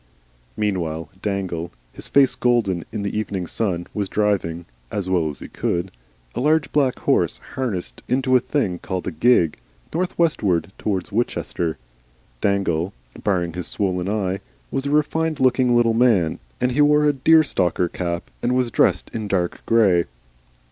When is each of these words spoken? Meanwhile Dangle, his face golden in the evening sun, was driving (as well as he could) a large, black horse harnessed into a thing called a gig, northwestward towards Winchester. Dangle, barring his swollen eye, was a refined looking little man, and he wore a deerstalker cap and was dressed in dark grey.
Meanwhile 0.57 1.09
Dangle, 1.21 1.69
his 1.93 2.07
face 2.07 2.33
golden 2.33 2.85
in 2.91 3.03
the 3.03 3.15
evening 3.15 3.45
sun, 3.45 3.85
was 3.93 4.09
driving 4.09 4.65
(as 4.89 5.07
well 5.07 5.29
as 5.29 5.37
he 5.41 5.47
could) 5.47 5.91
a 6.33 6.39
large, 6.39 6.71
black 6.71 6.97
horse 6.97 7.37
harnessed 7.53 8.01
into 8.07 8.35
a 8.35 8.39
thing 8.39 8.79
called 8.79 9.05
a 9.05 9.11
gig, 9.11 9.57
northwestward 9.93 10.71
towards 10.79 11.11
Winchester. 11.11 11.77
Dangle, 12.41 12.93
barring 13.23 13.53
his 13.53 13.67
swollen 13.67 14.09
eye, 14.09 14.39
was 14.71 14.87
a 14.87 14.89
refined 14.89 15.39
looking 15.39 15.75
little 15.75 15.93
man, 15.93 16.39
and 16.59 16.71
he 16.71 16.81
wore 16.81 17.05
a 17.05 17.13
deerstalker 17.13 17.87
cap 17.87 18.31
and 18.41 18.55
was 18.55 18.71
dressed 18.71 19.11
in 19.13 19.27
dark 19.27 19.63
grey. 19.67 20.05